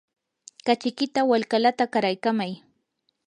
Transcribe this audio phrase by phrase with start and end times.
[0.65, 2.51] kachikita walkalata qaraykamay.